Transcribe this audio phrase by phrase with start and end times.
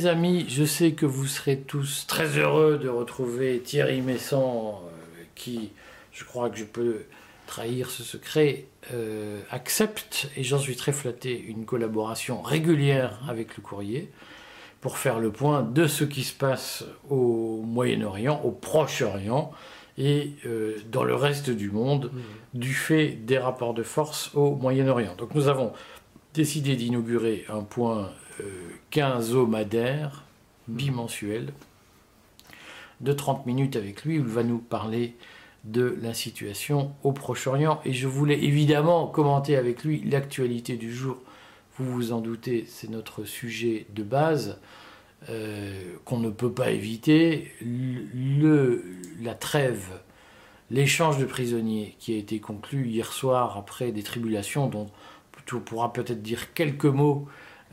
[0.00, 5.22] Mes amis, je sais que vous serez tous très heureux de retrouver Thierry Messon, euh,
[5.34, 5.72] qui,
[6.10, 7.02] je crois que je peux
[7.46, 13.62] trahir ce secret, euh, accepte, et j'en suis très flatté, une collaboration régulière avec le
[13.62, 14.10] courrier
[14.80, 19.52] pour faire le point de ce qui se passe au Moyen-Orient, au Proche-Orient
[19.98, 22.58] et euh, dans le reste du monde mmh.
[22.58, 25.14] du fait des rapports de force au Moyen-Orient.
[25.16, 25.74] Donc nous avons
[26.32, 28.08] décidé d'inaugurer un point
[28.90, 30.24] quinzomadaire,
[30.68, 31.52] bimensuel,
[33.00, 35.16] de 30 minutes avec lui, où il va nous parler
[35.64, 37.80] de la situation au Proche-Orient.
[37.84, 41.18] Et je voulais évidemment commenter avec lui l'actualité du jour.
[41.76, 44.58] Vous vous en doutez, c'est notre sujet de base.
[45.28, 48.82] Euh, qu'on ne peut pas éviter, le,
[49.20, 50.00] la trêve,
[50.70, 54.86] l'échange de prisonniers qui a été conclu hier soir après des tribulations dont
[55.52, 57.28] on pourra peut-être dire quelques mots.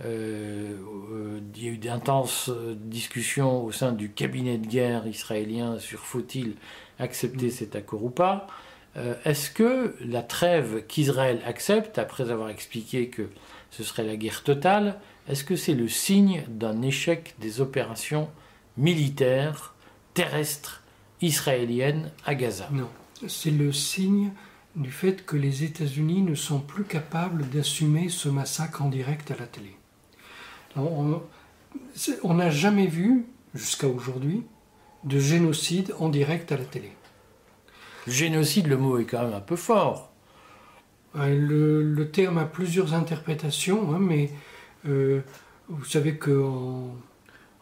[0.06, 0.76] Euh,
[1.12, 6.02] euh, il y a eu d'intenses discussions au sein du cabinet de guerre israélien sur
[6.02, 6.56] faut-il
[7.00, 8.48] accepter cet accord ou pas.
[8.96, 13.30] Euh, est-ce que la trêve qu'Israël accepte, après avoir expliqué que
[13.72, 18.30] ce serait la guerre totale, est-ce que c'est le signe d'un échec des opérations
[18.78, 19.76] militaires
[20.14, 20.84] terrestres
[21.22, 22.70] israéliennes à Gaza?
[22.72, 22.90] Non,
[23.28, 24.32] c'est le signe
[24.76, 29.36] du fait que les États-Unis ne sont plus capables d'assumer ce massacre en direct à
[29.38, 29.77] la télé.
[30.78, 34.44] On n'a jamais vu, jusqu'à aujourd'hui,
[35.04, 36.92] de génocide en direct à la télé.
[38.08, 40.12] Génocide, le mot est quand même un peu fort.
[41.16, 44.30] Le, terme a plusieurs interprétations, hein, mais
[44.88, 45.22] euh,
[45.68, 46.96] vous savez qu'en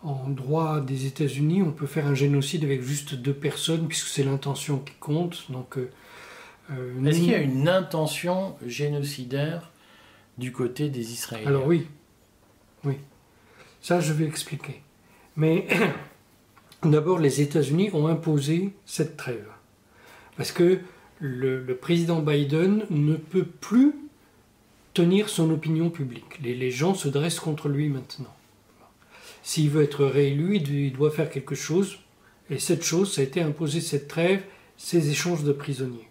[0.03, 4.23] en droit des États-Unis, on peut faire un génocide avec juste deux personnes, puisque c'est
[4.23, 5.49] l'intention qui compte.
[5.49, 5.89] Donc, euh,
[6.71, 9.71] euh, Est-ce qu'il y a une intention génocidaire
[10.37, 11.47] du côté des Israéliens?
[11.47, 11.87] Alors oui,
[12.83, 12.97] oui.
[13.85, 14.81] Ça, je vais expliquer.
[15.35, 15.67] Mais
[16.83, 19.45] d'abord, les États-Unis ont imposé cette trêve.
[20.37, 20.79] Parce que
[21.19, 23.93] le, président Biden ne peut plus
[24.95, 26.39] tenir son opinion publique.
[26.41, 28.33] Les, gens se dressent contre lui maintenant.
[29.43, 31.99] S'il veut être réélu, il doit faire quelque chose.
[32.49, 34.41] Et cette chose, ça a été imposer cette trêve,
[34.77, 36.09] ces échanges de prisonniers.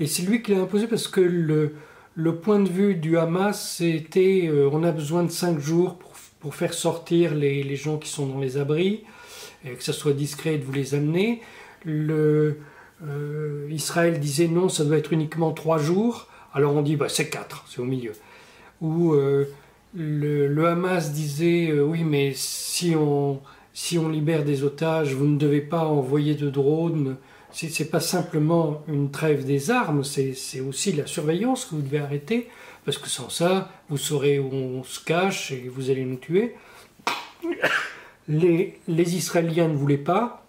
[0.00, 1.76] Et c'est lui qui l'a imposé parce que le,
[2.14, 6.07] le, point de vue du Hamas, c'était euh, on a besoin de cinq jours pour,
[6.40, 9.04] pour faire sortir les, gens qui sont dans les abris,
[9.64, 11.42] et que ça soit discret de vous les amener.
[11.86, 12.54] Euh,
[13.70, 16.28] Israël disait non, ça doit être uniquement trois jours.
[16.52, 18.12] Alors on dit bah, c'est quatre, c'est au milieu.
[18.80, 19.46] Ou euh,
[19.94, 23.40] le, Hamas disait oui, mais si on,
[23.72, 27.16] si on libère des otages, vous ne devez pas envoyer de drones
[27.52, 32.48] c'est pas simplement une trêve des armes, c'est aussi la surveillance que vous devez arrêter,
[32.88, 36.54] parce que sans ça, vous saurez où on se cache et vous allez nous tuer.
[38.28, 40.42] Les, les Israéliens ne voulaient pas,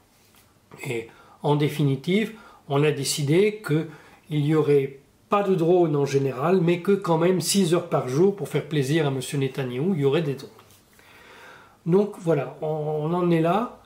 [0.88, 1.10] et
[1.44, 2.32] en définitive,
[2.70, 7.42] on a décidé qu'il n'y aurait pas de drones en général, mais que quand même
[7.42, 9.20] 6 heures par jour, pour faire plaisir à M.
[9.34, 10.50] Netanyahou, il y aurait des drones.
[11.86, 13.82] Donc voilà, on en est là.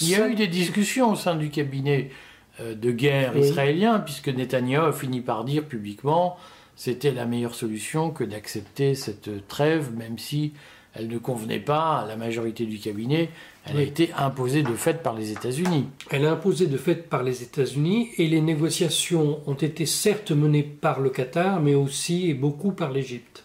[0.00, 2.10] Il y a eu des discussions au sein du cabinet
[2.58, 6.36] euh, de guerre israélien, puisque Netanyahu a fini par dire publiquement
[6.76, 10.52] c'était la meilleure solution que d'accepter cette trêve, même si
[10.94, 13.30] elle ne convenait pas à la majorité du cabinet.
[13.64, 15.86] Elle a été imposée de fait par les États-Unis.
[16.10, 20.62] Elle a imposée de fait par les États-Unis et les négociations ont été certes menées
[20.62, 23.44] par le Qatar, mais aussi et beaucoup par l'Égypte.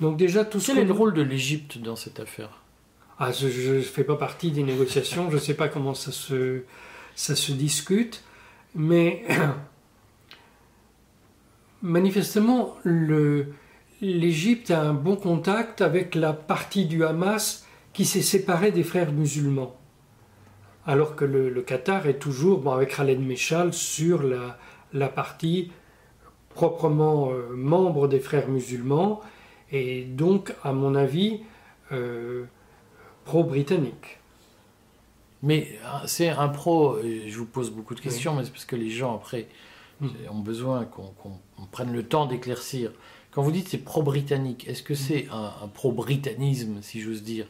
[0.00, 2.60] Donc déjà tout Quel est le rôle de l'Égypte dans cette affaire?
[3.18, 6.62] Ah, je ne fais pas partie des négociations, je ne sais pas comment ça se,
[7.16, 8.22] ça se discute,
[8.76, 9.24] mais
[11.82, 12.76] manifestement,
[14.00, 19.12] l'Égypte a un bon contact avec la partie du Hamas qui s'est séparée des frères
[19.12, 19.76] musulmans.
[20.86, 24.58] Alors que le, Qatar est toujours, bon, avec Khaled Meshal, sur la,
[24.92, 25.70] la partie
[26.54, 29.20] proprement euh, membre des frères musulmans.
[29.70, 31.40] Et donc, à mon avis,
[31.92, 32.44] euh,
[33.24, 34.18] pro-britannique.
[35.42, 38.76] Mais ah, c'est un pro, je vous pose beaucoup de questions, mais c'est parce que
[38.76, 39.46] les gens après
[40.00, 40.08] hmm.
[40.30, 42.92] ont besoin qu'on prenne le temps d'éclaircir.
[43.30, 45.64] Quand vous dites c'est pro-britannique, est-ce que c'est hmm.
[45.64, 47.46] un, pro-britannisme, si j'ose dire,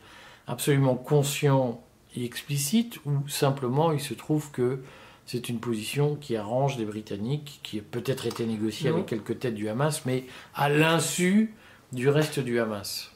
[0.46, 1.82] absolument conscient
[2.16, 4.80] et explicite, ou simplement il se trouve que
[5.26, 9.54] c'est une position qui arrange les Britanniques, qui a peut-être été négociée avec quelques têtes
[9.54, 10.24] du Hamas, mais
[10.54, 11.54] à l'insu
[11.92, 13.12] du reste du Hamas?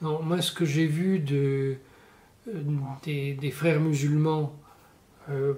[0.00, 1.76] Moi, ce que j'ai vu de,
[2.48, 2.62] euh,
[3.04, 4.54] des, frères musulmans
[5.30, 5.54] euh,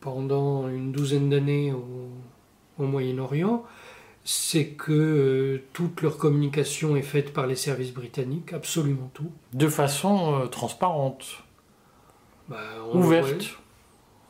[0.00, 2.10] pendant une douzaine d'années au,
[2.84, 3.64] Moyen-Orient,
[4.24, 9.30] c'est que euh, toute leur communication est faite par les services britanniques, absolument tout.
[9.52, 11.42] De façon euh, transparente,
[12.48, 12.58] Bah,
[12.92, 13.56] ouverte.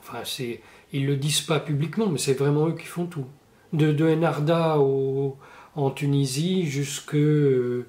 [0.00, 0.60] Enfin, c'est,
[0.92, 3.26] ils le disent pas publiquement, mais c'est vraiment eux qui font tout.
[3.72, 5.36] De, de Enarda au-
[5.74, 7.86] en Tunisie jusque euh,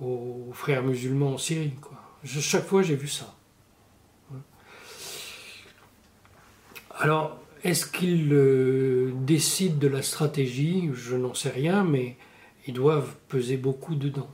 [0.00, 1.74] aux frères musulmans en Syrie.
[1.80, 1.96] Quoi.
[2.24, 3.34] Je- chaque fois, j'ai vu ça.
[6.98, 10.90] Alors, est-ce qu'ils euh, décident de la stratégie?
[10.94, 12.16] Je n'en sais rien, mais
[12.66, 14.28] ils doivent peser beaucoup dedans.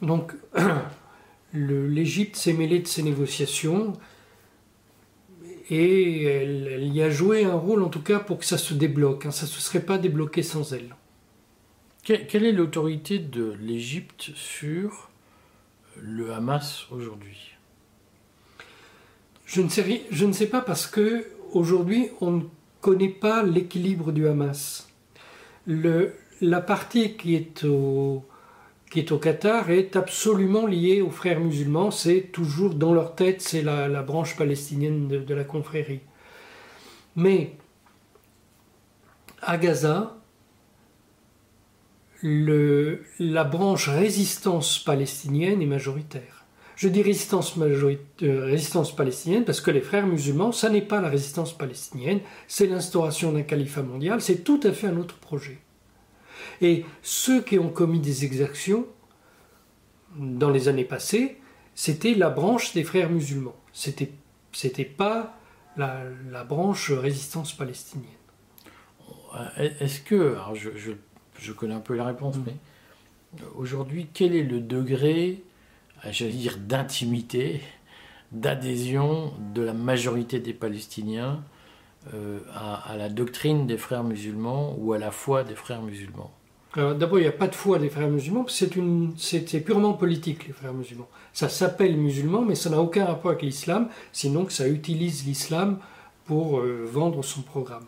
[0.00, 0.32] Donc,
[1.52, 3.92] l'Égypte s'est mêlée de ces négociations
[5.70, 8.74] et elle, elle y a joué un rôle en tout cas pour que ça se
[8.74, 9.26] débloque.
[9.26, 9.30] hein.
[9.30, 10.94] Ça ne se serait pas débloqué sans elle.
[12.04, 15.10] Que- quelle est l'autorité de l'Égypte sur
[15.96, 17.52] le Hamas aujourd'hui?
[19.52, 22.42] Je ne sais, pas parce que aujourd'hui on ne
[22.80, 24.88] connaît pas l'équilibre du Hamas.
[25.66, 28.24] La partie qui est, au,
[28.90, 31.90] Qatar est absolument liée aux frères musulmans.
[31.90, 36.00] C'est toujours dans leur tête, c'est la, branche palestinienne de, la confrérie.
[37.14, 37.54] Mais
[39.42, 40.16] à Gaza,
[42.22, 46.41] la branche résistance palestinienne est majoritaire.
[46.82, 51.08] Je dis résistance, euh, résistance palestinienne parce que les frères musulmans, ça n'est pas la
[51.08, 52.18] résistance palestinienne,
[52.48, 55.58] c'est l'instauration d'un califat mondial, c'est tout à fait un autre projet.
[56.60, 58.84] Et ceux qui ont commis des exactions
[60.18, 61.38] dans les années passées,
[61.76, 63.54] c'était la branche des frères musulmans.
[63.72, 64.10] C'était,
[64.50, 65.38] c'était pas
[65.76, 66.02] la,
[66.32, 68.08] la branche résistance palestinienne.
[69.38, 70.90] Euh, Est-ce que, alors je, je-
[71.38, 72.42] je connais un peu la réponse, Mm.
[72.46, 72.56] mais
[73.54, 75.51] aujourd'hui, quel est le degré, euh,
[76.10, 77.60] j'allais dire, d'intimité,
[78.32, 81.42] d'adhésion de la majorité des Palestiniens
[82.14, 86.32] euh, à, la doctrine des frères musulmans ou à la foi des frères musulmans
[86.74, 89.92] Alors, D'abord, il n'y a pas de foi des frères musulmans, c'est, une, c'est, purement
[89.92, 91.08] politique, les frères musulmans.
[91.32, 95.78] Ça s'appelle musulman, mais ça n'a aucun rapport avec l'islam, sinon que ça utilise l'islam
[96.24, 97.84] pour euh, vendre son programme.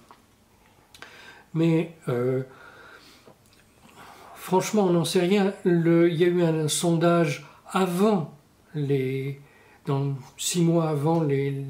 [1.55, 2.43] Mais euh,
[4.35, 5.55] franchement, on n'en sait rien.
[5.65, 8.35] Il y a eu un, sondage avant
[8.75, 9.41] les.
[9.87, 11.63] Dans, six mois avant les,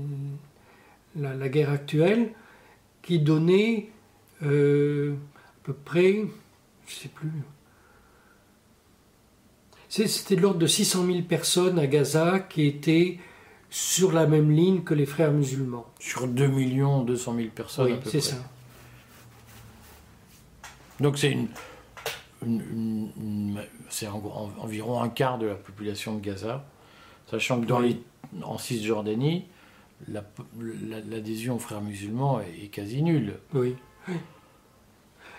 [1.17, 2.31] la, la guerre actuelle,
[3.03, 3.89] qui donnait
[4.45, 6.25] euh, à peu près
[6.87, 7.31] je sais plus.
[9.89, 13.19] C'était de l'ordre de 600 000 personnes à Gaza qui étaient
[13.71, 15.87] sur la même ligne que les frères musulmans.
[15.99, 18.37] Sur 2 millions 200 000 personnes à oui, c'est ça.
[21.01, 21.49] Donc c'est une-
[23.89, 26.65] c'est en- en- environ un quart de la population de Gaza,
[27.31, 28.01] sachant que dans Oui.
[28.33, 29.45] les, en Cisjordanie,
[30.09, 30.25] la-
[30.61, 33.35] la- l'adhésion aux frères musulmans est, est quasi nulle.
[33.55, 33.77] Oui.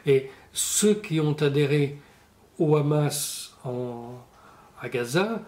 [0.05, 1.97] Et ceux qui ont adhéré
[2.59, 4.13] au Hamas en-
[4.81, 5.41] à Gaza,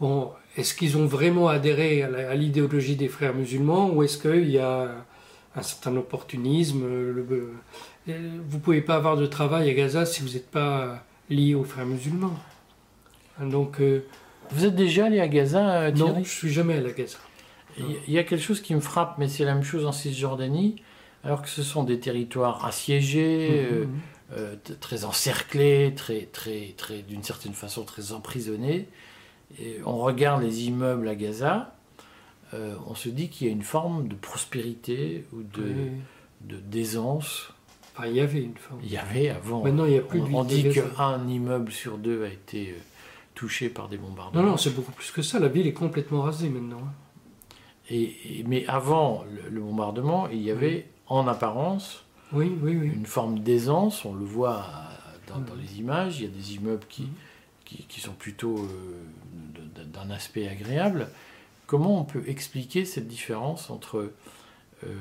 [0.00, 4.58] bon, est-ce qu'ils ont vraiment adhéré à l'idéologie des frères musulmans ou est-ce qu'il y
[4.58, 5.04] a
[5.54, 7.26] un certain opportunisme le-
[8.08, 11.54] euh, Vous ne pouvez pas avoir de travail à Gaza si vous n'êtes pas lié
[11.54, 12.34] aux frères musulmans.
[13.40, 14.04] Donc, euh,
[14.50, 17.18] Vous êtes déjà allé à Gaza, euh, non, je suis jamais allé à Gaza.
[17.78, 20.82] Il y- a quelque chose qui me frappe, mais c'est la même chose en Cisjordanie,
[21.24, 23.90] alors que ce sont des territoires assiégés, euh, Mhm.
[24.36, 28.88] euh, t- très encerclés, très, très, très, d'une certaine façon très emprisonnés.
[29.58, 31.74] Et on regarde les immeubles à Gaza,
[32.54, 35.90] euh, on se dit qu'il y a une forme de prospérité ou de, Oui.
[36.42, 37.52] de d'aisance.
[37.96, 38.80] Enfin, il y avait une forme.
[38.82, 39.62] Il y avait avant.
[39.64, 42.70] Maintenant, il n'y a plus de on, on dit qu'un immeuble sur deux a été
[42.70, 42.80] euh,
[43.34, 44.42] touché par des bombardements.
[44.42, 45.38] Non, non, c'est beaucoup plus que ça.
[45.38, 46.80] La ville est complètement rasée maintenant.
[46.84, 46.92] hein.
[47.90, 52.90] Et, et- mais avant le, le bombardement, il y avait en apparence Oui, oui, oui.
[52.94, 56.54] une forme d'aisance, on le voit euh, dans, dans les images, il y a des
[56.54, 57.08] immeubles qui,
[57.66, 61.08] qui, qui sont plutôt euh, d'un aspect agréable.
[61.72, 64.12] Comment on peut expliquer cette différence entre
[64.84, 64.94] euh,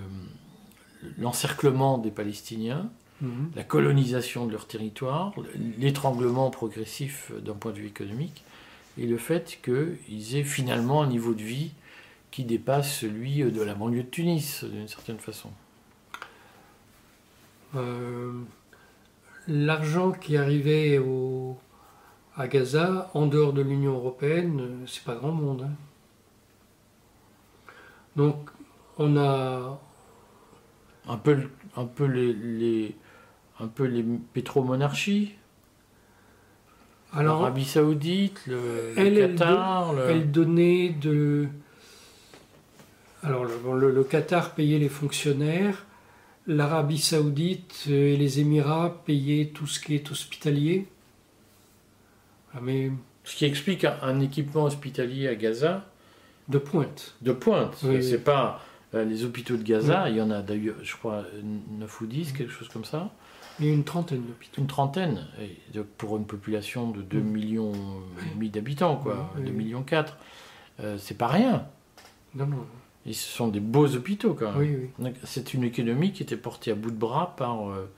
[1.18, 3.52] l'encerclement des Palestiniens, Mhm.
[3.58, 5.34] la colonisation de leur territoire,
[5.78, 8.44] l'étranglement progressif d'un point de vue économique,
[8.98, 11.72] et le fait qu'ils aient finalement un niveau de vie
[12.32, 15.50] qui dépasse celui de la banlieue de Tunis, d'une certaine façon
[17.76, 18.32] Euh,
[19.48, 21.58] L'argent qui arrivait au,
[22.38, 25.64] à Gaza, en dehors de l'Union européenne, c'est pas grand monde.
[25.64, 25.76] hein.
[28.16, 28.50] Donc,
[28.98, 29.80] on a.
[31.08, 32.96] un peu, le- un peu les, les-
[33.60, 34.04] un peu les
[34.34, 35.34] pétromonarchies,
[37.14, 41.48] Alors, l'Arabie Saoudite, le, le elle, elle Qatar, le- elle donnait de.
[43.24, 45.86] Alors, le, bon, le- le Qatar payait les fonctionnaires
[46.48, 50.88] l'Arabie saoudite et les Émirats payaient tout ce qui est hospitalier.
[52.54, 52.92] Ah, mais
[53.24, 55.91] ce qui explique un, équipement hospitalier à Gaza.
[56.52, 57.16] De pointe.
[57.22, 57.76] De pointe.
[58.02, 58.62] c'est pas
[58.94, 62.34] euh, les hôpitaux de Gaza, il y en a d'ailleurs, je crois, 9 ou 10,
[62.34, 63.10] quelque chose comme ça.
[63.60, 64.62] Il y a une trentaine d'hôpitaux.
[64.62, 65.28] Une trentaine,
[65.98, 70.18] pour une population de 2 millions et demi d'habitants, quoi, 2 millions 4.
[70.80, 71.68] Euh, c'est pas rien.
[72.36, 72.66] Non, non.
[73.06, 74.90] Et ce sont des beaux hôpitaux, quand même.
[75.00, 77.70] Oui, C'est une économie qui était portée à bout de bras par.
[77.70, 77.90] Euh,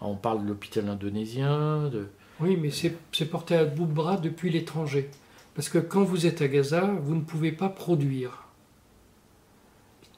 [0.00, 1.88] on parle de l'hôpital indonésien.
[1.88, 2.08] De...
[2.40, 5.10] Oui, mais c'est porté à bout de bras depuis l'étranger.
[5.56, 8.44] Parce que quand vous êtes à Gaza, vous ne pouvez pas produire.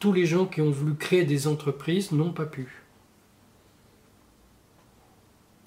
[0.00, 2.82] Tous les gens qui ont voulu créer des entreprises n'ont pas pu.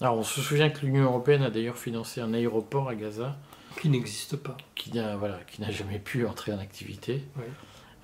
[0.02, 3.38] Alors on se souvient que l'Union européenne a d'ailleurs financé un aéroport à Gaza.
[3.80, 4.58] Qui n'existe pas.
[4.74, 7.22] Qui n'a voilà, jamais pu entrer en activité.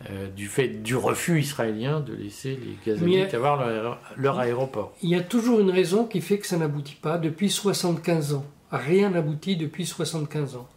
[0.09, 3.67] Euh, du fait du refus israélien de laisser les Gazaouites avoir
[4.17, 4.95] leur, aéroport.
[5.03, 8.47] Il y a toujours une raison qui fait que ça n'aboutit pas depuis 75 ans.
[8.71, 10.69] Rien n'aboutit depuis 75 ans.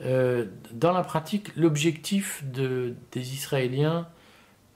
[0.00, 4.06] Euh, dans la pratique, l'objectif de, des Israéliens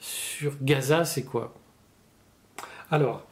[0.01, 1.55] sur Gaza, c'est quoi?
[2.91, 3.25] Alors,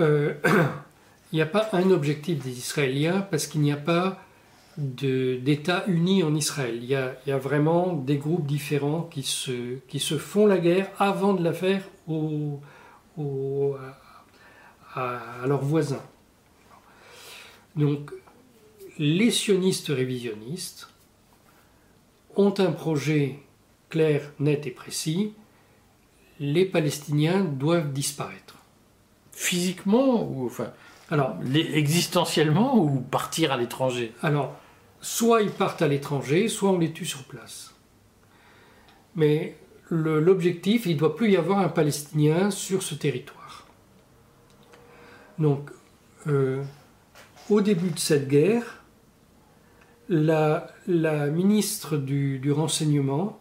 [0.00, 0.34] euh,
[1.32, 4.18] il n'y a pas un objectif des Israéliens parce qu'il n'y a pas
[4.78, 6.78] d'État uni en Israël.
[6.80, 11.34] Il y, a, vraiment des groupes différents qui se, qui se font la guerre avant
[11.34, 12.60] de la faire au,
[14.94, 16.02] à, à, leurs voisins.
[17.76, 18.12] Donc,
[18.98, 20.88] les sionistes révisionnistes
[22.36, 23.38] ont un projet
[23.88, 25.34] clair, net et précis.
[26.40, 28.56] Les Palestiniens doivent disparaître.
[29.32, 30.72] Physiquement ou enfin
[31.12, 31.36] alors,
[31.74, 34.14] existentiellement ou partir à l'étranger?
[34.22, 34.58] Alors,
[35.02, 37.74] soit ils partent à l'étranger, soit on les tue sur place.
[39.14, 39.58] Mais
[39.90, 43.66] l'objectif, il ne doit plus y avoir un Palestinien sur ce territoire.
[45.38, 45.70] Donc,
[46.28, 46.62] euh,
[47.50, 48.81] au début de cette guerre,
[50.08, 53.38] la, ministre du, renseignement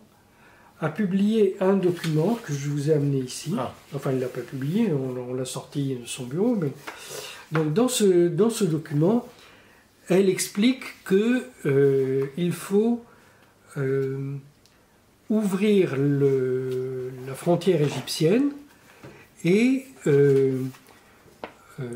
[0.79, 3.53] a publié un document que je vous ai amené ici.
[3.57, 3.73] Ah.
[3.95, 6.55] Enfin, elle ne l'a pas publié, on, l'a sorti de son bureau.
[6.55, 6.71] Mais...
[7.51, 9.27] Donc, dans ce, dans ce document,
[10.09, 13.03] elle explique qu'il euh, faut
[13.77, 14.35] euh,
[15.29, 18.51] ouvrir la frontière égyptienne
[19.45, 19.85] et.
[20.07, 20.63] Euh,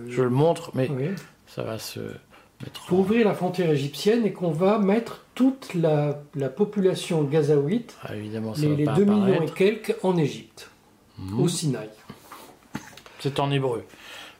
[0.10, 0.90] je le montre, mais
[1.48, 2.00] ça va se
[2.88, 6.20] pour ouvrir la frontière égyptienne et qu'on va mettre toute la,
[6.56, 10.70] population gazaouite, ah, évidemment, les, 2 millions et quelques, en Égypte,
[11.18, 11.40] mmh.
[11.40, 11.90] au Sinaï.
[13.20, 13.84] C'est en hébreu.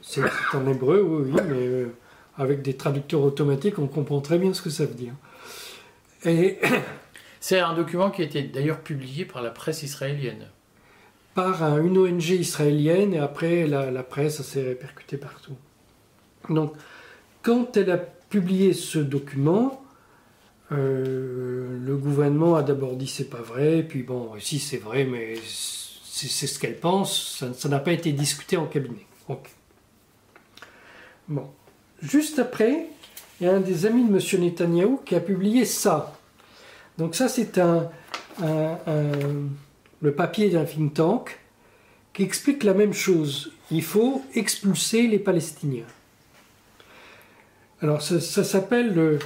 [0.02, 1.96] C'est en hébreu, oui, mais euh,
[2.38, 5.14] avec des traducteurs automatiques, on comprend très bien ce que ça veut dire.
[6.24, 6.60] Et
[7.48, 10.48] C'est un document qui a été d'ailleurs publié par la presse israélienne.
[11.36, 15.56] Par une ONG israélienne, et après la, la presse s'est répercutée partout.
[16.50, 16.74] Donc,
[17.44, 18.00] quand elle a
[18.74, 19.82] ce document,
[20.72, 25.36] euh, le gouvernement a d'abord dit c'est pas vrai, puis bon, si c'est vrai, mais
[25.46, 29.06] c'est ce qu'elle pense, ça n'a pas été discuté en cabinet.
[31.28, 31.50] Bon.
[32.02, 32.88] Juste après,
[33.40, 34.42] il y a un des amis de M.
[34.42, 36.18] Netanyahou qui a publié ça.
[36.98, 37.90] Donc ça, c'est un,
[40.02, 41.40] le papier d'un think tank
[42.14, 43.52] qui explique la même chose.
[43.72, 45.86] Il faut expulser les Palestiniens.
[47.82, 49.20] Alors ça, s'appelle,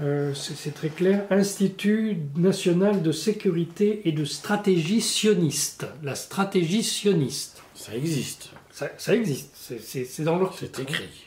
[0.00, 5.86] euh, c'est très clair, Institut national de sécurité et de stratégie sioniste.
[6.02, 7.62] La stratégie sioniste.
[7.74, 8.50] Ça existe.
[8.72, 11.26] Ça, existe, c'est dans leur C'est écrit.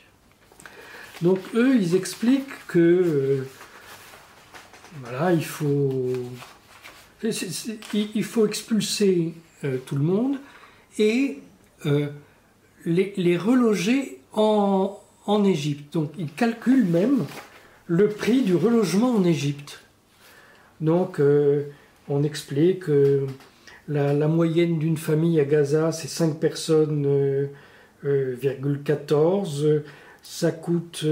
[1.22, 3.46] Donc eux, ils expliquent que euh,
[5.02, 6.12] voilà, il faut,
[7.22, 9.32] il faut expulser
[9.64, 10.38] euh, tout le monde
[10.98, 11.38] et
[12.84, 15.92] les, les reloger en, en Égypte.
[15.92, 17.24] Donc ils calculent même
[17.86, 19.84] le prix du relogement en Égypte.
[20.80, 21.64] Donc euh,
[22.08, 23.26] on explique que
[23.88, 27.46] la, moyenne d'une famille à Gaza, c'est 5 personnes, euh,
[28.04, 28.36] euh
[30.22, 31.04] Ça coûte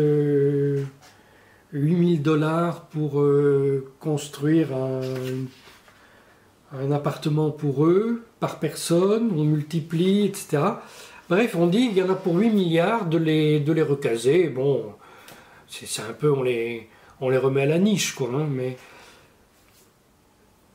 [1.73, 5.01] 8000 dollars pour euh, construire un,
[6.79, 9.31] un, appartement pour eux, par personne.
[9.35, 10.63] On multiplie, etc.
[11.29, 14.49] Bref, on dit qu'il y en a pour 8 milliards de les, de les recaser.
[14.49, 14.93] Bon,
[15.69, 16.89] c'est un peu, on les,
[17.21, 18.29] on les remet à la niche, quoi.
[18.33, 18.77] Hein, mais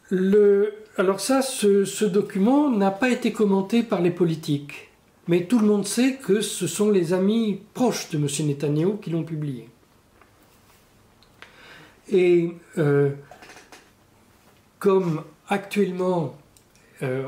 [0.10, 4.90] le, alors ça, ce, document n'a pas été commenté par les politiques.
[5.28, 8.28] Mais tout le monde sait que ce sont les amis proches de M.
[8.48, 9.70] Netanyahu qui l'ont publié.
[12.12, 13.12] Et euh,
[14.80, 16.36] comme actuellement
[17.04, 17.28] euh,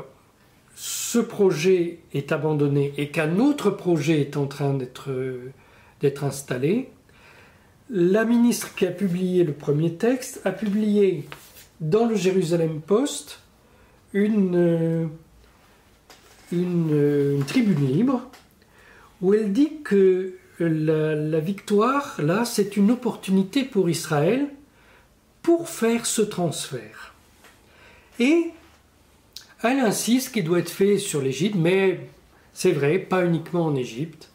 [0.74, 6.90] ce projet est abandonné et qu'un autre projet est en train d'être installé,
[7.90, 11.28] la ministre qui a publié le premier texte a publié
[11.80, 13.40] dans le Jérusalem Post
[14.12, 15.10] une,
[16.52, 18.22] une, tribune libre
[19.20, 24.48] où elle dit que la, victoire, là, c'est une opportunité pour Israël
[25.42, 27.14] pour faire ce transfert.
[28.18, 28.52] Et
[29.72, 32.08] elle insiste qu'il doit être fait sur l'Égypte, mais
[32.52, 34.30] c'est vrai, pas uniquement en Égypte,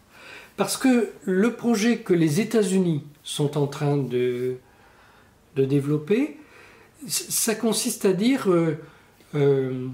[0.58, 4.58] parce que le projet que les États-Unis sont en train de,
[5.56, 6.38] développer,
[7.08, 8.78] ça consiste à dire euh,
[9.36, 9.88] euh,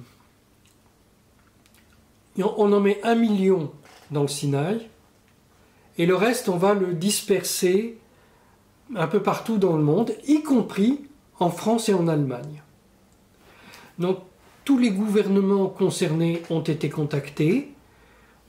[2.38, 3.72] on en met un million
[4.12, 4.88] dans le Sinaï
[5.98, 7.98] et le reste on va le disperser
[8.96, 11.01] un peu partout dans le monde, y compris
[11.39, 12.62] en France et en Allemagne.
[13.98, 14.20] Donc
[14.65, 17.72] tous les gouvernements concernés ont été contactés.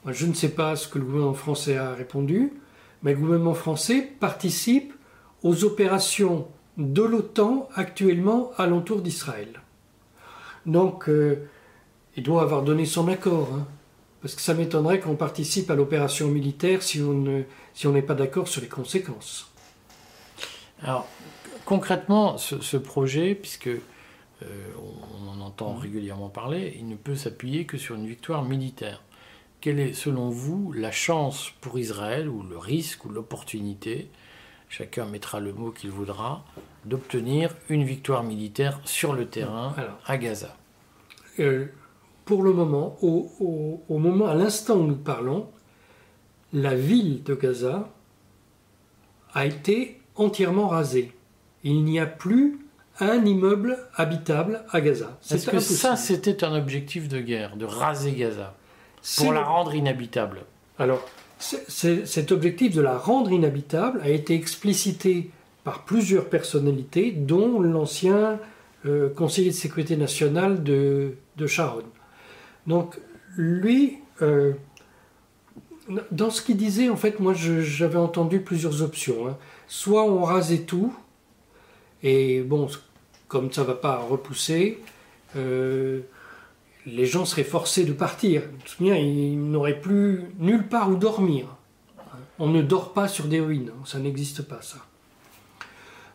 [0.07, 2.55] je ne sais pas ce que le gouvernement français a répondu,
[3.03, 4.95] mais le gouvernement français participe
[5.43, 9.61] aux opérations de l'OTAN actuellement alentour d'Israël.
[10.65, 11.49] Donc, euh,
[12.17, 13.67] il doit avoir donné son accord, hein,
[14.23, 18.63] parce que ça m'étonnerait qu'on participe à l'opération militaire si on n'est pas d'accord sur
[18.63, 19.53] les conséquences.
[20.83, 21.07] Alors,
[21.65, 23.71] concrètement, ce, projet, puisque
[24.43, 24.47] euh,
[25.23, 25.79] on en entend mmh.
[25.79, 29.03] régulièrement parler, il ne peut s'appuyer que sur une victoire militaire.
[29.61, 34.11] Quelle est, selon vous, la chance pour Israël, ou le risque, ou l'opportunité
[34.69, 36.45] chacun mettra le mot qu'il voudra,
[36.85, 39.75] d'obtenir une victoire militaire sur le terrain
[40.07, 40.57] à Gaza?
[41.39, 41.67] Euh,
[42.25, 45.49] Pour le moment, au, moment, à l'instant où nous parlons,
[46.53, 47.89] la ville de Gaza
[49.33, 51.13] a été entièrement rasée.
[51.63, 52.59] Il n'y a plus
[53.01, 55.19] un immeuble habitable à Gaza.
[55.31, 58.55] Est-ce que ça, c'était un objectif de guerre, de raser Gaza,
[59.19, 60.43] pour la rendre inhabitable?
[60.79, 61.07] Alors,
[61.39, 65.31] cet objectif de la rendre inhabitable a été explicité
[65.65, 68.39] par plusieurs personnalités, dont l'ancien
[68.87, 71.83] euh, conseiller de sécurité nationale de, Sharon.
[72.67, 72.99] Donc,
[73.37, 74.53] lui, euh,
[76.11, 79.29] dans ce qu'il disait, en fait, moi, j'avais entendu plusieurs options.
[79.29, 79.37] Hein.
[79.67, 80.95] Soit on rasait tout,
[82.03, 82.69] et bon,
[83.29, 84.79] comme ça ne va pas repousser,
[85.37, 86.01] euh,
[86.87, 88.43] les gens seraient forcés de partir.
[88.81, 91.47] ils n'auraient plus nulle part où dormir.
[92.39, 94.79] On ne dort pas sur des ruines, ça n'existe pas ça.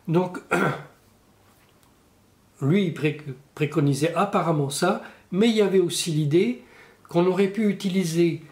[0.08, 0.38] Donc,
[2.62, 2.94] lui, il
[3.54, 6.62] préconisait apparemment ça, mais il y avait aussi l'idée
[7.08, 8.42] qu'on aurait pu utiliser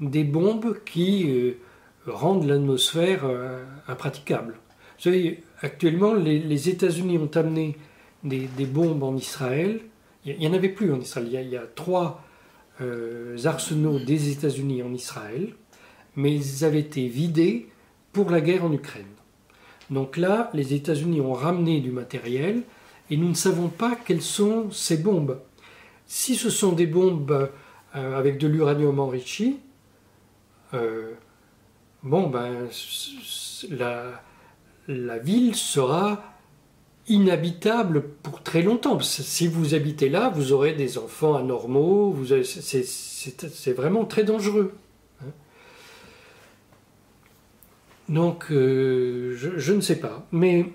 [0.00, 1.58] des bombes qui euh,
[2.06, 4.54] rendent l'atmosphère euh, impraticable.
[4.98, 7.76] Vous savez, actuellement, les, États-Unis ont amené
[8.28, 9.80] des bombes en Israël
[10.26, 11.28] il n'y en avait plus en Israël.
[11.30, 12.22] Il y a, trois
[12.80, 15.54] euh, arsenaux des États-Unis en Israël,
[16.16, 17.68] mais ils avaient été vidés
[18.12, 19.06] pour la guerre en Ukraine.
[19.88, 22.62] Donc là, les États-Unis ont ramené du matériel
[23.08, 25.40] et nous ne savons pas quelles sont ces bombes.
[26.06, 27.50] Si ce sont des bombes
[27.94, 29.60] euh, avec de l'uranium enrichi,
[30.74, 31.12] euh,
[32.02, 32.68] bon ben
[33.70, 34.22] la,
[34.88, 36.35] la ville sera
[37.08, 39.00] inhabitable pour très longtemps.
[39.00, 44.72] Si vous habitez là, vous aurez des enfants anormaux, c'est vraiment très dangereux.
[45.22, 45.30] Hein.
[48.08, 50.26] Donc, euh, je, ne sais pas.
[50.32, 50.66] Mais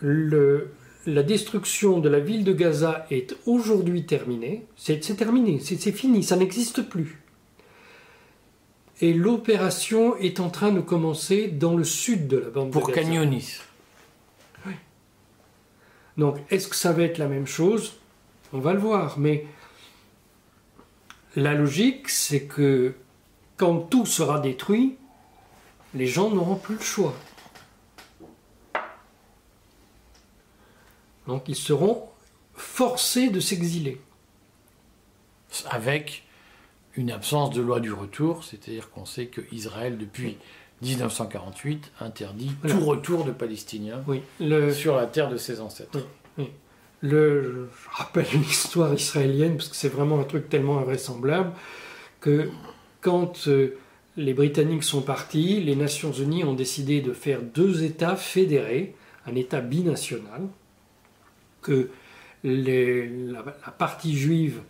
[0.00, 0.70] le,
[1.06, 4.66] la destruction de la ville de Gaza est aujourd'hui terminée.
[4.76, 7.20] C'est terminé, c'est fini, ça n'existe plus.
[9.00, 12.84] Et l'opération est en train de commencer dans le sud de la bande de Gaza.
[12.84, 13.60] Pour Canyonis.
[16.18, 17.94] Donc, est-ce que ça va être la même chose?
[18.52, 19.18] On va le voir.
[19.18, 19.46] Mais
[21.36, 22.94] la logique, c'est que
[23.56, 24.96] quand tout sera détruit,
[25.94, 27.14] les gens n'auront plus le choix.
[31.28, 32.08] Donc, ils seront
[32.54, 34.00] forcés de s'exiler.
[35.70, 36.24] Avec
[36.94, 40.36] une absence de loi du retour, c'est-à-dire qu'on sait que Israël, depuis
[40.82, 44.02] 1948 interdit tout retour de Palestiniens
[44.72, 45.98] sur la terre de ses ancêtres.
[47.00, 51.52] Le, je rappelle une histoire israélienne, parce que c'est vraiment un truc tellement invraisemblable,
[52.20, 52.50] que
[53.00, 53.76] quand euh,
[54.16, 59.36] les Britanniques sont partis, les Nations Unies ont décidé de faire deux États fédérés, un
[59.36, 60.42] État binational,
[61.62, 61.90] que
[62.42, 63.42] la,
[63.78, 64.60] partie juive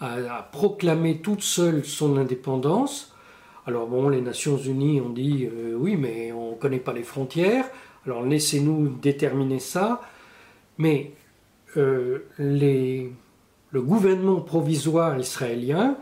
[0.00, 3.13] a, proclamé toute seule son indépendance,
[3.66, 7.02] alors bon, les Nations Unies ont dit euh, oui, mais on ne connaît pas les
[7.02, 7.64] frontières,
[8.04, 10.02] alors laissez-nous déterminer ça.
[10.76, 11.12] Mais
[11.76, 15.96] euh, le gouvernement provisoire israélien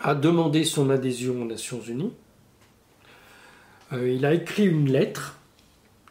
[0.00, 2.14] a demandé son adhésion aux Nations Unies.
[3.92, 5.36] Euh, il a écrit une lettre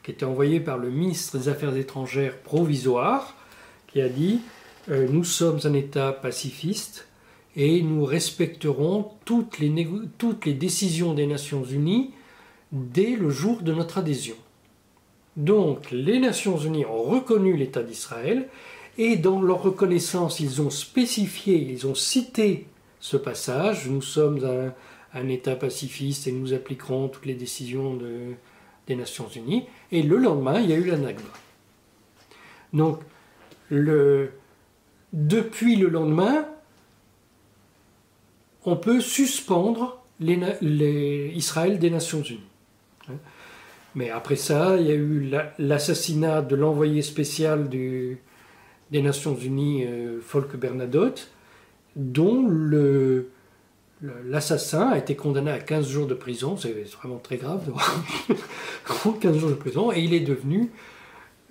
[0.03, 3.35] qui était envoyée par le ministre des Affaires étrangères provisoire,
[3.87, 4.39] qui a dit
[4.87, 7.08] Nous sommes un État pacifiste
[7.55, 12.11] et nous respecterons toutes les, toutes les décisions des Nations Unies
[12.71, 14.35] dès le jour de notre adhésion.
[15.35, 18.47] Donc les Nations Unies ont reconnu l'État d'Israël
[18.97, 22.65] et dans leur reconnaissance, ils ont spécifié, ils ont cité
[22.99, 24.73] ce passage, nous sommes
[25.13, 27.97] un, État pacifiste et nous appliquerons toutes les décisions
[28.87, 29.63] des Nations Unies.
[29.91, 30.97] Et le lendemain, il y a eu la.
[32.73, 32.99] Donc,
[35.13, 36.45] depuis le lendemain,
[38.65, 42.41] on peut suspendre Israël des Nations Unies.
[43.95, 48.19] Mais après ça, il y a eu l'assassinat de l'envoyé spécial des
[48.91, 51.31] Nations Unies, euh, Folke Bernadotte,
[51.95, 52.47] dont
[54.25, 57.71] l'assassin a été condamné à 15 jours de prison, c'est vraiment très grave,
[59.19, 60.71] 15 jours de prison, et il est devenu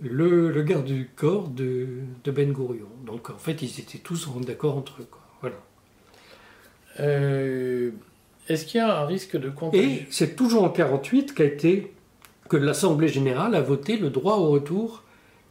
[0.01, 1.88] le, garde du corps de,
[2.25, 2.88] Ben Gurion.
[3.05, 5.09] Donc en fait, ils étaient tous d'accord entre eux.
[5.40, 5.57] Voilà.
[7.00, 7.90] Euh,
[8.48, 11.92] est-ce qu'il y a un risque de contagion Et c'est toujours en 48 qu'a été
[12.48, 15.04] que l'Assemblée générale a voté le droit au retour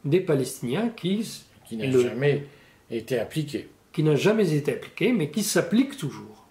[0.03, 2.45] des Palestiniens qui, qui n'a jamais
[2.89, 3.69] été appliqué.
[3.93, 6.47] Qui n'a jamais été appliqué, mais qui s'applique toujours.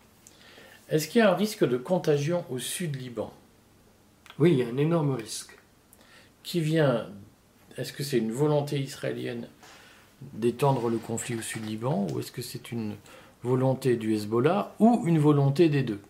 [0.89, 3.33] Est-ce qu'il y a un risque de contagion au sud Liban?
[4.39, 5.59] Oui, il y a un énorme risque.
[6.45, 7.09] Qui vient
[7.77, 9.49] Est-ce que c'est une volonté israélienne
[10.33, 12.95] d'étendre le conflit au sud Liban ou est-ce que c'est une
[13.43, 16.01] volonté du Hezbollah ou une volonté des deux?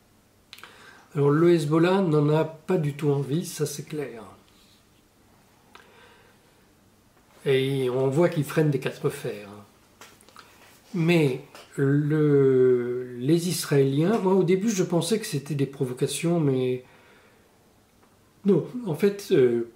[1.15, 4.23] Alors le Hezbollah n'en a pas du tout envie, ça c'est clair.
[7.45, 9.49] Et on voit qu'il freine des quatre fers.
[10.95, 11.43] Mais
[11.79, 16.85] les Israéliens, moi au début je pensais que c'était des provocations, mais
[18.47, 19.69] non, en fait, euh,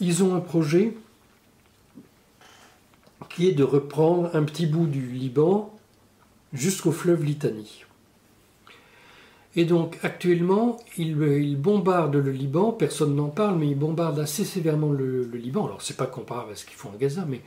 [0.00, 0.94] ils ont un projet
[3.28, 5.75] qui est de reprendre un petit bout du Liban
[6.52, 7.84] jusqu'au fleuve Litanie.
[9.56, 14.90] Et donc actuellement, ils, bombardent le Liban, personne n'en parle, mais ils bombardent assez sévèrement
[14.90, 15.64] le, Liban.
[15.64, 17.40] Alors c'est pas comparable à ce qu'ils font à Gaza, mais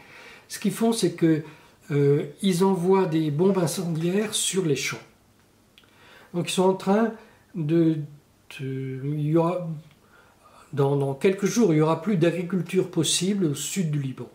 [0.48, 1.44] ce qu'ils font, c'est qu'ils
[1.92, 4.98] euh, envoient des bombes incendiaires sur les champs.
[6.34, 7.14] Donc ils sont en train
[7.54, 7.98] de,
[10.74, 14.30] dans, dans, quelques jours, il n'y aura plus d'agriculture possible au sud du Liban.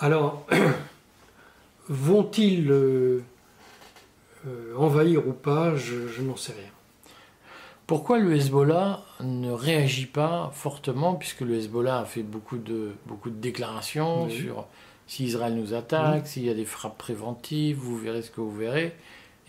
[0.00, 0.46] Alors,
[1.88, 3.22] vont-ils euh,
[4.46, 6.70] euh, envahir ou pas, je, n'en sais rien.
[7.86, 13.30] Pourquoi le Hezbollah ne réagit pas fortement, puisque le Hezbollah a fait beaucoup de, beaucoup
[13.30, 14.66] de déclarations sur
[15.06, 18.54] si Israël nous attaque, s'il y a des frappes préventives, vous verrez ce que vous
[18.54, 18.94] verrez.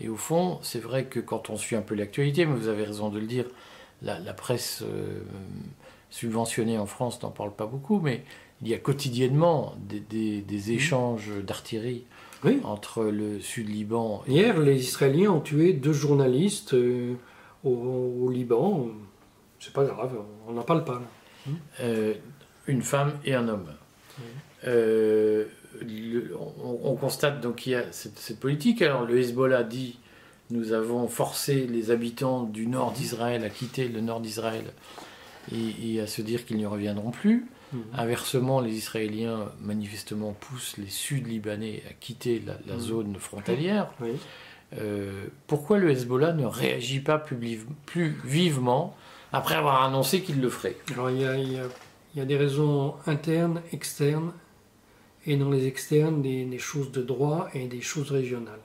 [0.00, 2.84] Et au fond, c'est vrai que quand on suit un peu l'actualité, mais vous avez
[2.84, 3.44] raison de le dire,
[4.00, 5.20] la, presse euh,
[6.08, 8.24] subventionnée en France n'en parle pas beaucoup, mais
[8.62, 12.04] il y a quotidiennement des, des échanges d'artillerie
[12.64, 14.22] entre le sud-Liban.
[14.26, 14.32] Et...
[14.32, 17.14] Hier, les Israéliens ont tué deux journalistes euh,
[17.64, 18.88] au, Liban.
[19.58, 20.16] C'est pas grave,
[20.48, 21.02] on n'en parle pas.
[21.80, 22.14] Euh,
[22.66, 23.66] une femme et un homme.
[24.66, 25.46] Euh,
[26.64, 28.82] on, constate donc qu'il y a cette, politique.
[28.82, 29.98] Alors le Hezbollah dit
[30.50, 34.64] nous avons forcé les habitants du nord d'Israël à quitter le nord d'Israël
[35.52, 37.46] et, à se dire qu'ils n'y reviendront plus.
[37.72, 37.82] Mhm.
[37.94, 42.80] Inversement, les Israéliens manifestement poussent les Sud-Libanais à quitter la, mhm.
[42.80, 43.92] zone frontalière.
[44.78, 48.96] Euh, pourquoi le Hezbollah ne réagit pas plus, vivement
[49.32, 50.76] après avoir annoncé qu'il le ferait?
[50.92, 54.32] Alors il y, a, des raisons internes, externes,
[55.26, 58.60] et dans les externes, des, choses de droit et des choses régionales.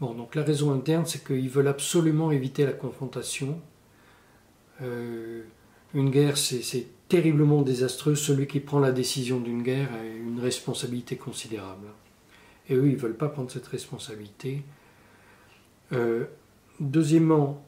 [0.00, 3.60] Bon, donc la raison interne, c'est qu'ils veulent absolument éviter la confrontation.
[4.82, 5.42] Euh,
[5.92, 8.14] une guerre, c'est terriblement désastreux.
[8.14, 11.86] Celui qui prend la décision d'une guerre a une responsabilité considérable.
[12.68, 14.62] Et eux, ils ne veulent pas prendre cette responsabilité.
[15.92, 16.24] Euh,
[16.80, 17.62] deuxièmement,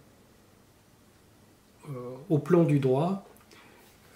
[1.89, 1.93] euh,
[2.29, 3.27] au plan du droit,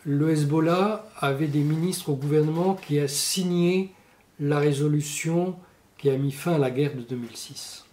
[0.05, 3.93] le Hezbollah avait des ministres au gouvernement qui a signé
[4.39, 5.57] la résolution
[5.99, 7.85] qui a mis fin à la guerre de 2006.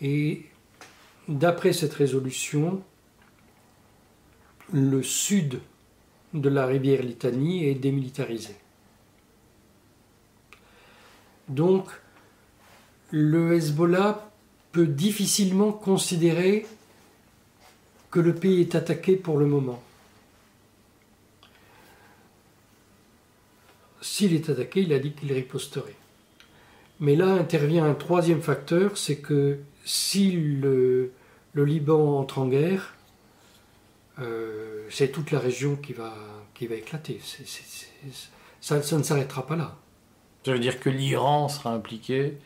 [0.00, 0.46] Et
[1.28, 2.82] d'après cette résolution,
[4.72, 5.60] le sud
[6.40, 8.54] de la rivière Litanie est démilitarisé.
[11.48, 11.88] Donc,
[13.10, 14.30] le Hezbollah
[14.72, 16.66] peut difficilement considérer
[18.10, 19.82] que le pays est attaqué pour le moment.
[24.00, 25.96] S'il est attaqué, il a dit qu'il riposterait.
[27.00, 31.12] Mais là intervient un troisième facteur, c'est que si le,
[31.54, 32.95] Liban entre en guerre,
[34.18, 36.14] euh, c'est toute la région qui va,
[36.54, 37.20] qui va éclater.
[38.60, 39.76] ça, ça, ne s'arrêtera pas là.
[40.44, 42.38] Ça veut dire que l'Iran sera impliqué,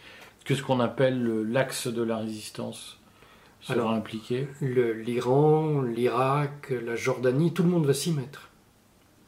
[0.45, 2.99] que ce qu'on appelle l'axe de la résistance
[3.61, 8.49] sera impliqué L'Iran, l'Irak, la Jordanie, tout le monde va s'y mettre.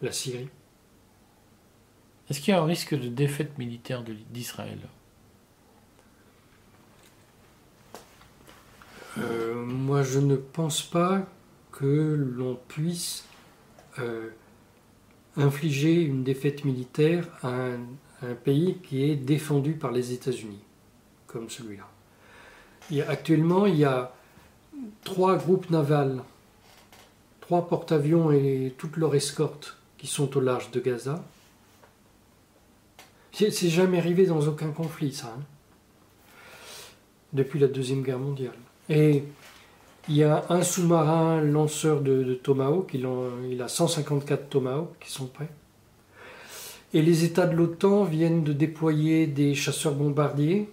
[0.00, 0.48] La Syrie.
[2.28, 4.78] Est-ce qu'il y a un risque de défaite militaire d'Israël?
[9.18, 11.26] Euh, Moi, je ne pense pas
[11.72, 13.24] que l'on puisse
[13.98, 14.28] euh,
[15.36, 17.78] infliger une défaite militaire à un,
[18.44, 20.62] pays qui est défendu par les États-Unis,
[21.26, 21.88] comme celui-là.
[23.08, 24.14] Actuellement, il y a
[25.02, 26.22] trois groupes navals,
[27.40, 31.24] trois porte-avions et toute leur escorte qui sont au large de Gaza.
[33.32, 35.42] C'est jamais arrivé dans aucun conflit, ça, hein,
[37.32, 38.54] depuis la Deuxième Guerre mondiale.
[40.08, 45.50] Il y a un sous-marin lanceur de, Tomahawk, il, a 154 Tomahawk qui sont prêts.
[46.92, 50.68] Et les États de l'OTAN viennent de déployer des chasseurs bombardiers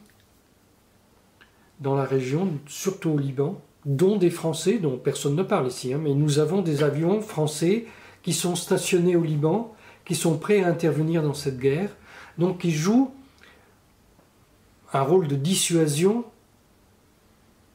[1.79, 5.99] dans la région, surtout au Liban, dont des Français, dont personne ne parle ici, hein,
[6.01, 7.85] mais nous avons des avions français
[8.21, 11.95] qui sont stationnés au Liban, qui sont prêts à intervenir dans cette guerre,
[12.37, 13.11] donc qui jouent
[14.91, 16.25] un rôle de dissuasion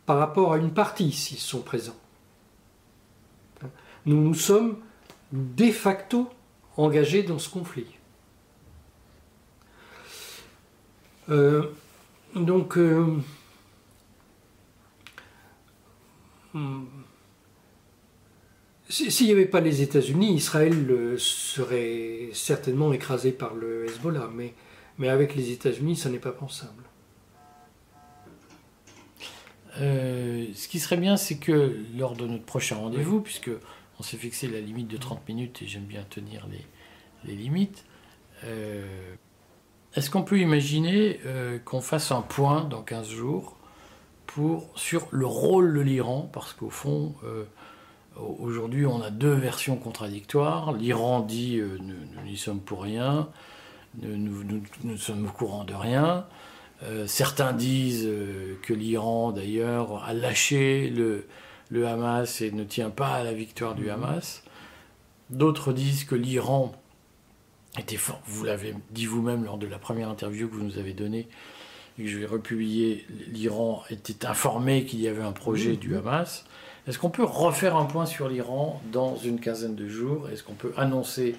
[0.07, 1.97] par rapport à une partie s'ils sont présents.
[4.07, 4.79] Nous nous sommes
[5.33, 6.29] de facto
[6.77, 7.87] engagés dans ce conflit.
[11.31, 11.63] Euh,
[12.35, 13.17] donc, euh,
[18.89, 24.31] s'il n'y avait pas les États-Unis, Israël euh, serait certainement écrasé par le Hezbollah,
[24.99, 26.85] mais avec les États-Unis, ça n'est pas pensable.
[29.81, 33.51] Euh, ce qui serait bien, c'est que lors de notre prochain rendez-vous, puisque
[33.99, 36.47] on s'est fixé la limite de 30 minutes et j'aime bien tenir
[37.25, 37.85] les, limites,
[38.45, 38.85] euh,
[39.95, 41.21] est-ce qu'on peut imaginer
[41.65, 43.57] qu'on fasse un point dans 15 jours
[44.27, 46.29] pour, sur le rôle de l'Iran?
[46.33, 47.15] Parce qu'au fond,
[48.17, 50.73] Aujourd'hui, on a deux versions contradictoires.
[50.73, 53.29] L'Iran dit euh, nous, n'y sommes pour rien,
[54.03, 56.27] nous, sommes au courant de rien.
[56.85, 61.27] Euh, certains disent euh, que l'Iran, d'ailleurs, a lâché le,
[61.71, 64.43] le, Hamas et ne tient pas à la victoire du Hamas.
[65.31, 66.75] D'autres disent que l'Iran
[67.79, 68.21] était fort.
[68.27, 71.29] Vous l'avez dit vous-même lors de la première interview que vous nous avez donnée
[71.99, 73.07] et que je vais republier.
[73.29, 76.45] L'Iran était informé qu'il y avait un projet du Hamas.
[76.87, 80.29] Est-ce qu'on peut refaire un point sur l'Iran dans une quinzaine de jours?
[80.29, 81.35] Est-ce qu'on peut annoncer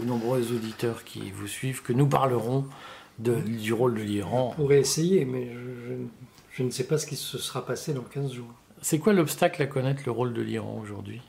[0.00, 2.64] aux nombreux auditeurs qui vous suivent que nous parlerons
[3.18, 5.50] du rôle de l'Iran On pourrait essayer, mais
[6.52, 8.52] je, ne sais pas ce qui se sera passé dans 15 jours.
[8.82, 11.22] C'est quoi l'obstacle à connaître le rôle de l'Iran aujourd'hui?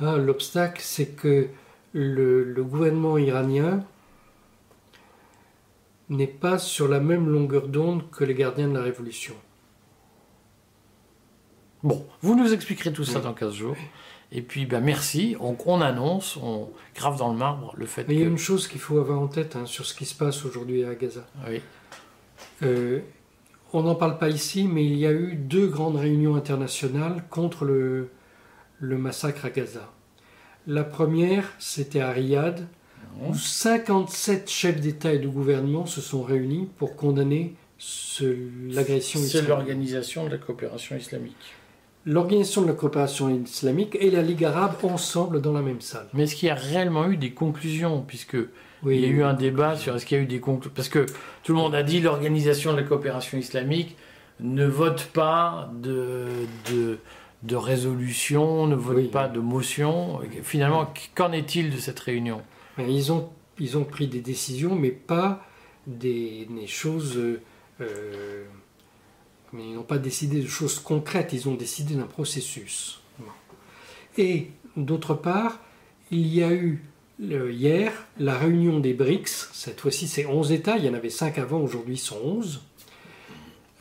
[0.00, 1.48] Ah, L'obstacle, c'est que
[1.92, 3.84] le gouvernement iranien
[6.08, 9.34] n'est pas sur la même longueur d'onde que les gardiens de la révolution.
[11.82, 13.76] Bon, vous nous expliquerez tout ça dans 15 jours.
[14.32, 15.36] Et puis, ben, merci.
[15.40, 18.80] On, annonce, on grave dans le marbre le fait Il y a une chose qu'il
[18.80, 21.26] faut avoir en tête hein, sur ce qui se passe aujourd'hui à Gaza.
[21.48, 21.60] Oui.
[22.62, 23.00] Euh,
[23.72, 27.64] on n'en parle pas ici, mais il y a eu deux grandes réunions internationales contre
[27.64, 28.10] le,
[28.80, 29.92] le massacre à Gaza.
[30.66, 32.66] La première, c'était à Riyad,
[33.22, 37.54] où 57 chefs d'État et de gouvernement se sont réunis pour condamner
[38.68, 39.30] l'agression islamique.
[39.30, 41.54] C'est l'organisation de la coopération islamique
[42.06, 46.06] l'Organisation de la coopération islamique et la Ligue arabe ensemble dans la même salle.
[46.14, 48.36] Mais est-ce qu'il y a réellement eu des conclusions Puisque
[48.86, 50.88] il y a eu un débat sur est-ce qu'il y a eu des conclusions Parce
[50.88, 51.04] que
[51.42, 53.96] tout le monde a dit l'Organisation de la coopération islamique
[54.38, 56.26] ne vote pas de,
[57.42, 60.20] de, résolution, ne vote pas de motion.
[60.42, 62.42] Finalement, qu'en est-il de cette réunion?
[62.78, 65.44] Ils ont, ils ont pris des décisions, mais pas
[65.86, 67.18] des, choses...
[67.80, 68.44] Euh,
[69.52, 73.00] mais ils n'ont pas décidé de choses concrètes, ils ont décidé d'un processus.
[74.18, 75.60] Et d'autre part,
[76.10, 76.82] il y a eu
[77.20, 81.38] hier la réunion des BRICS, cette fois-ci c'est 11 États, il y en avait 5
[81.38, 82.62] avant, aujourd'hui sont 11,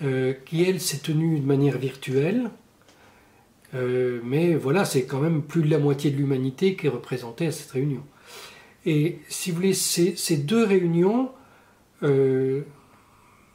[0.04, 2.50] euh, qui elle s'est tenue de manière virtuelle,
[3.74, 7.48] euh, mais voilà, c'est quand même plus de la moitié de l'humanité qui est représentée
[7.48, 8.04] à cette réunion.
[8.86, 11.32] Et si vous voulez, ces, deux réunions,
[12.04, 12.62] euh,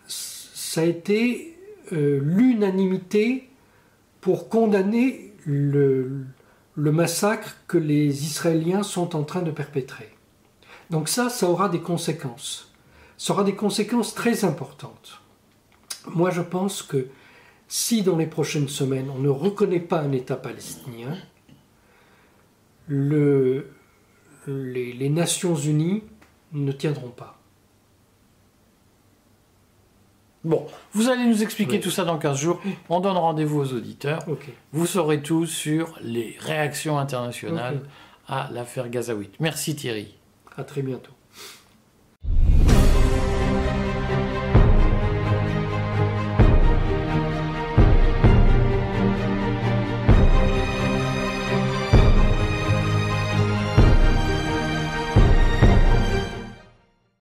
[0.06, 1.56] ça a été
[1.92, 3.48] euh, l'unanimité
[4.20, 6.26] pour condamner le,
[6.76, 10.08] massacre que les Israéliens sont en train de perpétrer.
[10.90, 12.72] Donc ça, ça aura des conséquences.
[13.16, 15.20] Ça aura des conséquences très importantes.
[16.06, 17.08] moi je pense que
[17.68, 21.16] si dans les prochaines semaines on ne reconnaît pas un État palestinien,
[22.88, 23.70] le,
[24.46, 26.02] les, Nations Unies
[26.52, 27.39] ne tiendront pas.
[30.42, 32.60] Bon, vous allez nous expliquer tout ça dans 15 jours.
[32.88, 34.20] On donne rendez-vous aux auditeurs.
[34.72, 37.80] Vous saurez tout sur les réactions internationales
[38.26, 39.34] à l'affaire Gazaouite.
[39.40, 40.14] Merci Thierry.
[40.56, 41.12] À très bientôt.